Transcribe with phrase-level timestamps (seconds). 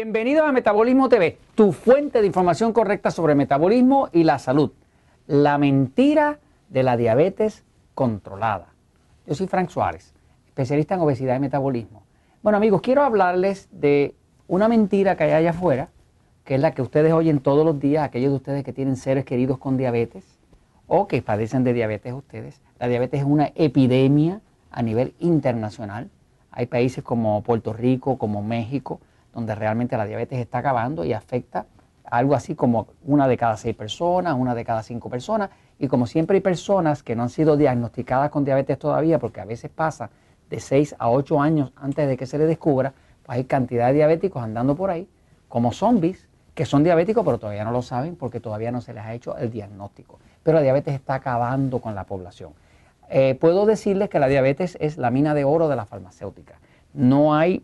[0.00, 4.70] Bienvenidos a Metabolismo TV, tu fuente de información correcta sobre metabolismo y la salud.
[5.26, 6.38] La mentira
[6.68, 7.64] de la diabetes
[7.96, 8.68] controlada.
[9.26, 10.14] Yo soy Frank Suárez,
[10.46, 12.04] especialista en obesidad y metabolismo.
[12.44, 14.14] Bueno amigos, quiero hablarles de
[14.46, 15.88] una mentira que hay allá afuera,
[16.44, 19.24] que es la que ustedes oyen todos los días, aquellos de ustedes que tienen seres
[19.24, 20.38] queridos con diabetes
[20.86, 22.60] o que padecen de diabetes ustedes.
[22.78, 26.08] La diabetes es una epidemia a nivel internacional.
[26.52, 29.00] Hay países como Puerto Rico, como México,
[29.38, 31.66] donde realmente la diabetes está acabando y afecta
[32.04, 35.50] algo así como una de cada seis personas, una de cada cinco personas.
[35.78, 39.44] Y como siempre hay personas que no han sido diagnosticadas con diabetes todavía, porque a
[39.44, 40.10] veces pasa
[40.50, 43.92] de seis a ocho años antes de que se le descubra, pues hay cantidad de
[43.94, 45.08] diabéticos andando por ahí
[45.48, 49.04] como zombies que son diabéticos pero todavía no lo saben porque todavía no se les
[49.04, 50.18] ha hecho el diagnóstico.
[50.42, 52.54] Pero la diabetes está acabando con la población.
[53.08, 56.58] Eh, puedo decirles que la diabetes es la mina de oro de la farmacéutica.
[56.92, 57.62] No hay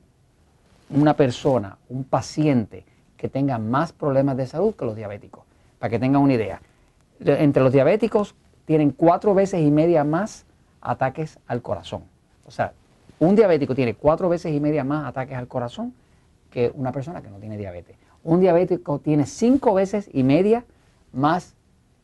[0.91, 2.85] una persona, un paciente
[3.17, 5.45] que tenga más problemas de salud que los diabéticos.
[5.79, 6.61] Para que tengan una idea,
[7.21, 10.47] entre los diabéticos tienen cuatro veces y media más
[10.81, 12.05] ataques al corazón.
[12.47, 12.73] O sea,
[13.19, 15.95] un diabético tiene cuatro veces y media más ataques al corazón
[16.51, 17.97] que una persona que no tiene diabetes.
[18.23, 20.65] Un diabético tiene cinco veces y media
[21.13, 21.55] más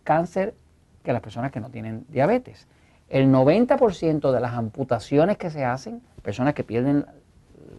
[0.05, 0.55] cáncer
[1.03, 2.67] que las personas que no tienen diabetes.
[3.09, 7.06] El 90% de las amputaciones que se hacen, personas que pierden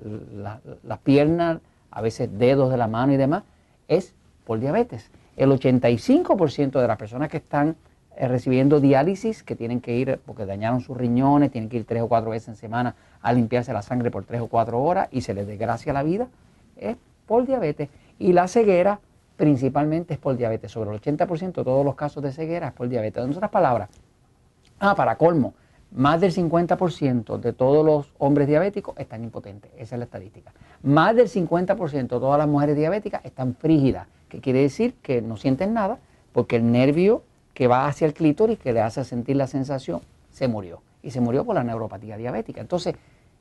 [0.03, 1.59] las piernas,
[1.91, 3.43] a veces dedos de la mano y demás,
[3.87, 4.13] es
[4.45, 5.09] por diabetes.
[5.37, 7.75] El 85% de las personas que están
[8.15, 12.01] eh, recibiendo diálisis, que tienen que ir porque dañaron sus riñones, tienen que ir tres
[12.01, 15.21] o cuatro veces en semana a limpiarse la sangre por tres o cuatro horas y
[15.21, 16.27] se les desgracia la vida,
[16.75, 17.89] es por diabetes.
[18.19, 18.99] Y la ceguera
[19.37, 20.71] principalmente es por diabetes.
[20.71, 23.23] Sobre el 80% de todos los casos de ceguera es por diabetes.
[23.23, 23.89] En otras palabras,
[24.79, 25.53] ah, para colmo,
[25.91, 29.71] más del 50% de todos los hombres diabéticos están impotentes.
[29.77, 30.53] Esa es la estadística.
[30.83, 35.37] Más del 50% de todas las mujeres diabéticas están frígidas, que quiere decir que no
[35.37, 35.99] sienten nada
[36.31, 40.01] porque el nervio que va hacia el clítoris, que le hace sentir la sensación,
[40.31, 40.81] se murió.
[41.03, 42.61] Y se murió por la neuropatía diabética.
[42.61, 42.95] Entonces,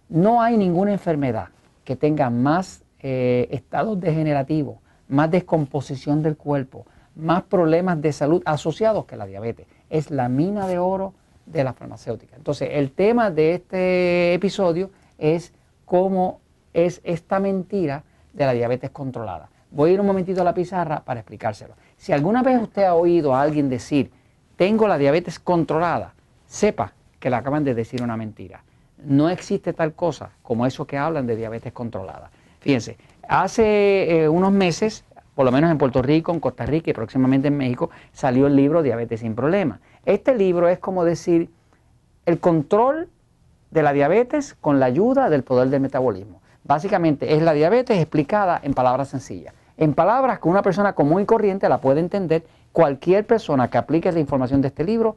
[0.09, 1.49] no hay ninguna enfermedad
[1.85, 4.79] que tenga más eh, estados degenerativos,
[5.09, 9.67] más descomposición del cuerpo, más problemas de salud asociados que la diabetes.
[9.89, 11.15] Es la mina de oro
[11.53, 12.37] de la farmacéutica.
[12.37, 15.53] Entonces, el tema de este episodio es
[15.85, 16.41] cómo
[16.73, 19.49] es esta mentira de la diabetes controlada.
[19.71, 21.75] Voy a ir un momentito a la pizarra para explicárselo.
[21.97, 24.11] Si alguna vez usted ha oído a alguien decir,
[24.57, 26.15] tengo la diabetes controlada,
[26.47, 28.63] sepa que le acaban de decir una mentira.
[29.05, 32.31] No existe tal cosa como eso que hablan de diabetes controlada.
[32.61, 32.97] Fíjense,
[33.29, 37.49] hace eh, unos meses, por lo menos en Puerto Rico, en Costa Rica y próximamente
[37.49, 39.81] en México, salió el libro Diabetes sin Problemas.
[40.05, 41.51] Este libro es como decir
[42.27, 43.09] el control
[43.71, 46.41] de la diabetes con la ayuda del poder del metabolismo.
[46.65, 49.55] Básicamente es la diabetes explicada en palabras sencillas.
[49.77, 54.13] En palabras que una persona común y corriente la puede entender, cualquier persona que aplique
[54.13, 55.17] la información de este libro,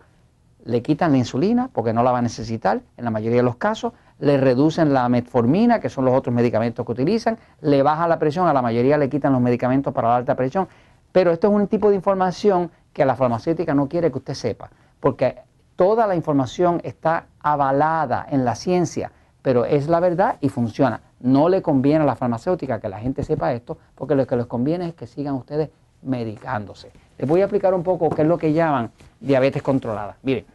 [0.66, 3.58] le quitan la insulina porque no la va a necesitar en la mayoría de los
[3.58, 8.20] casos, le reducen la metformina, que son los otros medicamentos que utilizan, le baja la
[8.20, 10.68] presión, a la mayoría le quitan los medicamentos para la alta presión.
[11.12, 14.70] Pero esto es un tipo de información que la farmacéutica no quiere que usted sepa,
[15.00, 15.38] porque
[15.76, 19.12] toda la información está avalada en la ciencia,
[19.42, 21.02] pero es la verdad y funciona.
[21.20, 24.46] No le conviene a la farmacéutica que la gente sepa esto, porque lo que les
[24.46, 25.70] conviene es que sigan ustedes
[26.04, 26.92] medicándose.
[27.18, 30.18] Les voy a explicar un poco qué es lo que llaman diabetes controlada.
[30.22, 30.46] Miren,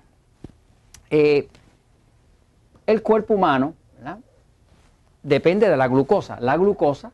[1.11, 1.49] eh,
[2.87, 3.75] el cuerpo humano
[5.23, 6.39] depende de la glucosa.
[6.41, 7.13] La glucosa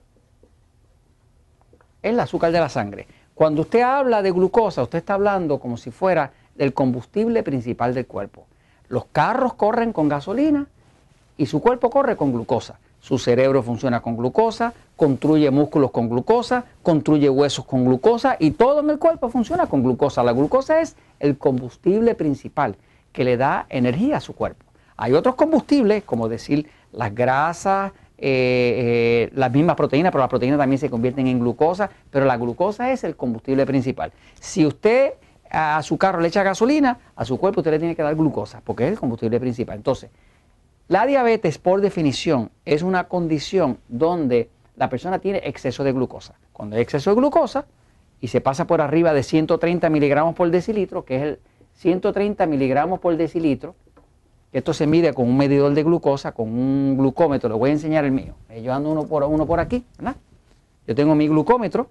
[2.03, 3.07] es el azúcar de la sangre.
[3.35, 8.07] Cuando usted habla de glucosa, usted está hablando como si fuera del combustible principal del
[8.07, 8.47] cuerpo.
[8.89, 10.67] Los carros corren con gasolina
[11.37, 12.79] y su cuerpo corre con glucosa.
[13.01, 18.81] Su cerebro funciona con glucosa, construye músculos con glucosa, construye huesos con glucosa y todo
[18.81, 20.23] en el cuerpo funciona con glucosa.
[20.23, 22.77] La glucosa es el combustible principal
[23.13, 24.65] que le da energía a su cuerpo.
[24.97, 30.59] Hay otros combustibles, como decir las grasas, eh, eh, las mismas proteínas, pero las proteínas
[30.59, 34.13] también se convierten en glucosa, pero la glucosa es el combustible principal.
[34.41, 35.15] Si usted
[35.51, 38.61] a su carro le echa gasolina, a su cuerpo usted le tiene que dar glucosa,
[38.65, 39.77] porque es el combustible principal.
[39.77, 40.11] Entonces,
[40.89, 46.35] la diabetes por definición es una condición donde la persona tiene exceso de glucosa.
[46.53, 47.67] Cuando hay exceso de glucosa
[48.21, 51.39] y se pasa por arriba de 130 miligramos por decilitro, que es el
[51.75, 53.75] 130 miligramos por decilitro,
[54.55, 57.49] esto se mide con un medidor de glucosa, con un glucómetro.
[57.49, 58.35] Le voy a enseñar el mío.
[58.49, 60.15] Eh, yo ando uno por, uno por aquí, ¿verdad?
[60.87, 61.89] Yo tengo mi glucómetro.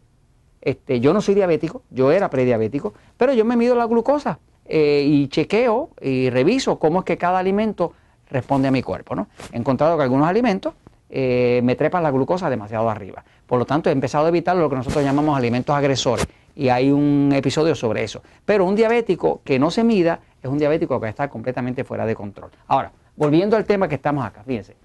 [0.61, 5.03] Este, yo no soy diabético, yo era prediabético, pero yo me mido la glucosa eh,
[5.05, 7.91] y chequeo y reviso cómo es que cada alimento
[8.29, 9.13] responde a mi cuerpo.
[9.13, 9.27] ¿no?
[9.51, 10.73] He encontrado que algunos alimentos
[11.09, 13.25] eh, me trepa la glucosa demasiado arriba.
[13.45, 16.25] Por lo tanto, he empezado a evitar lo que nosotros llamamos alimentos agresores
[16.55, 18.21] y hay un episodio sobre eso.
[18.45, 22.15] Pero un diabético que no se mida es un diabético que está completamente fuera de
[22.15, 22.51] control.
[22.67, 24.75] Ahora, volviendo al tema que estamos acá, fíjense.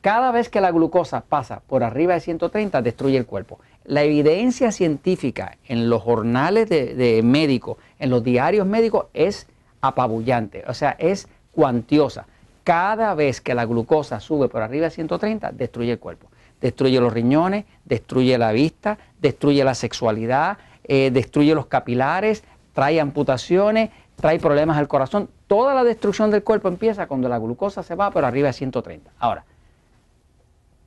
[0.00, 3.58] Cada vez que la glucosa pasa por arriba de 130, destruye el cuerpo.
[3.84, 9.46] La evidencia científica en los jornales de, médicos, en los diarios médicos, es
[9.82, 12.26] apabullante, o sea, es cuantiosa.
[12.64, 16.28] Cada vez que la glucosa sube por arriba de 130, destruye el cuerpo.
[16.60, 23.90] Destruye los riñones, destruye la vista, destruye la sexualidad, eh, destruye los capilares, trae amputaciones,
[24.20, 25.28] trae problemas al corazón.
[25.46, 29.10] Toda la destrucción del cuerpo empieza cuando la glucosa se va por arriba de 130.
[29.18, 29.44] Ahora,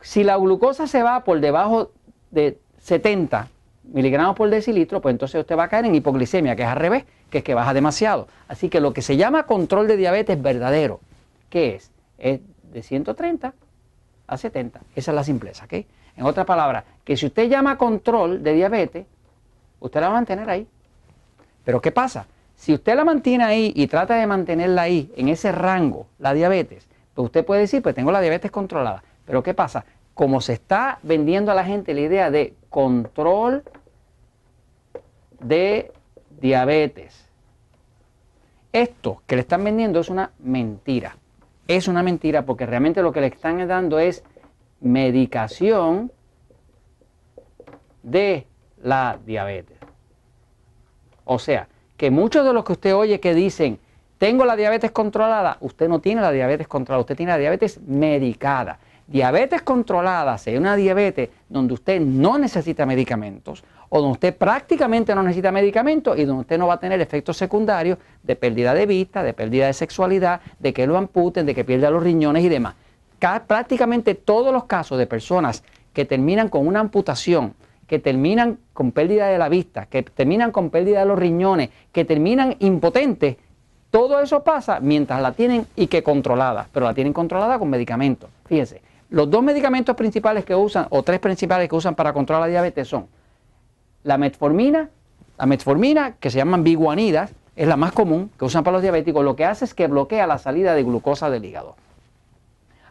[0.01, 1.91] si la glucosa se va por debajo
[2.31, 3.47] de 70
[3.83, 7.05] miligramos por decilitro, pues entonces usted va a caer en hipoglicemia, que es al revés,
[7.29, 8.27] que es que baja demasiado.
[8.47, 10.99] Así que lo que se llama control de diabetes verdadero,
[11.49, 11.91] ¿qué es?
[12.17, 12.39] Es
[12.71, 13.53] de 130
[14.27, 14.79] a 70.
[14.95, 15.73] Esa es la simpleza, ¿ok?
[16.15, 19.05] En otras palabras, que si usted llama control de diabetes,
[19.79, 20.67] usted la va a mantener ahí.
[21.65, 22.25] Pero ¿qué pasa?
[22.63, 26.87] Si usted la mantiene ahí y trata de mantenerla ahí, en ese rango, la diabetes,
[27.13, 29.03] pues usted puede decir, pues tengo la diabetes controlada.
[29.25, 29.83] Pero ¿qué pasa?
[30.13, 33.63] Como se está vendiendo a la gente la idea de control
[35.41, 35.91] de
[36.39, 37.27] diabetes,
[38.71, 41.17] esto que le están vendiendo es una mentira.
[41.67, 44.23] Es una mentira porque realmente lo que le están dando es
[44.79, 46.13] medicación
[48.03, 48.47] de
[48.81, 49.79] la diabetes.
[51.25, 51.67] O sea,
[51.97, 53.79] que muchos de los que usted oye que dicen,
[54.17, 58.79] tengo la diabetes controlada, usted no tiene la diabetes controlada, usted tiene la diabetes medicada.
[59.05, 65.21] Diabetes controlada sería una diabetes donde usted no necesita medicamentos o donde usted prácticamente no
[65.21, 69.21] necesita medicamentos y donde usted no va a tener efectos secundarios de pérdida de vista,
[69.21, 72.75] de pérdida de sexualidad, de que lo amputen, de que pierda los riñones y demás.
[73.45, 75.63] prácticamente todos los casos de personas
[75.93, 77.53] que terminan con una amputación,
[77.93, 82.03] que terminan con pérdida de la vista, que terminan con pérdida de los riñones, que
[82.05, 83.37] terminan impotentes,
[83.91, 88.31] todo eso pasa mientras la tienen y que controlada, pero la tienen controlada con medicamentos.
[88.47, 88.81] Fíjense,
[89.11, 92.87] los dos medicamentos principales que usan, o tres principales que usan para controlar la diabetes
[92.87, 93.05] son
[94.01, 94.89] la metformina,
[95.37, 99.23] la metformina, que se llaman biguanidas, es la más común que usan para los diabéticos,
[99.23, 101.75] lo que hace es que bloquea la salida de glucosa del hígado.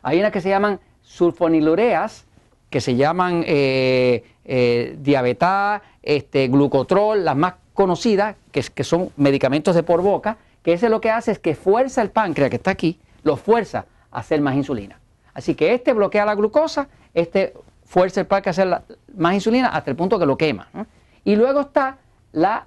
[0.05, 2.25] Hay unas que se llaman sulfonilureas,
[2.72, 9.84] que se llaman eh, eh diabetá, este, glucotrol, las más conocidas, que, son medicamentos de
[9.84, 12.98] por boca, que ese lo que hace es que fuerza el páncreas que está aquí,
[13.22, 14.98] lo fuerza a hacer más insulina.
[15.34, 17.54] Así que este bloquea la glucosa, este
[17.84, 18.82] fuerza el páncreas a hacer
[19.16, 20.69] más insulina hasta el punto que lo quema.
[21.24, 21.98] Y luego está
[22.32, 22.66] la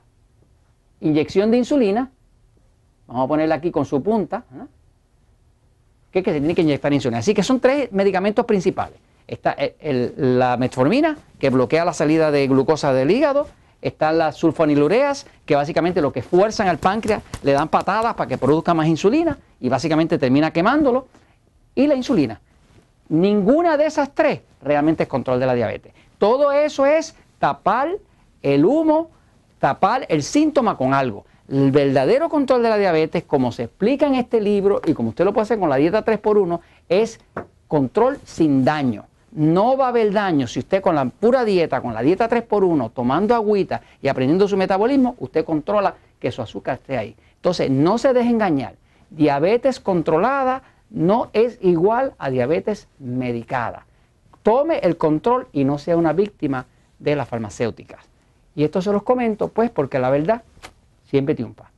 [1.02, 2.12] inyección de insulina,
[3.08, 4.46] vamos a ponerla aquí con su punta,
[6.12, 7.18] que, que se tiene que inyectar insulina.
[7.20, 9.00] Así que son tres medicamentos principales.
[9.28, 9.56] Está
[10.18, 13.48] la metformina, que bloquea la salida de glucosa del hígado,
[13.82, 18.38] están las sulfonilureas, que básicamente lo que fuerzan al páncreas, le dan patadas para que
[18.38, 21.08] produzca más insulina y básicamente termina quemándolo,
[21.76, 22.42] y la insulina.
[23.10, 25.94] Ninguna de esas tres realmente es control de la diabetes.
[26.18, 27.90] Todo eso es tapar
[28.42, 29.12] el humo,
[29.60, 31.26] tapar el síntoma con algo.
[31.48, 35.26] El verdadero control de la diabetes, como se explica en este libro y como usted
[35.26, 36.60] lo puede hacer con la dieta 3x1,
[36.90, 37.20] es
[37.68, 39.06] control sin daño.
[39.36, 42.92] No va a haber daño si usted con la pura dieta, con la dieta 3x1,
[42.94, 47.16] tomando agüita y aprendiendo su metabolismo, usted controla que su azúcar esté ahí.
[47.36, 48.76] Entonces, no se deje engañar.
[49.10, 53.86] Diabetes controlada no es igual a diabetes medicada.
[54.42, 56.66] Tome el control y no sea una víctima
[57.00, 58.06] de las farmacéuticas.
[58.56, 60.44] Y esto se los comento pues porque la verdad
[61.04, 61.75] siempre triunfa.